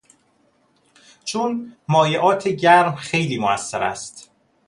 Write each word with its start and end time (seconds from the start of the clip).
چون 1.25 1.75
مایعات 1.87 2.47
گرم 2.47 2.95
خیلی 2.95 3.37
موثر 3.39 3.83
است 3.83 4.31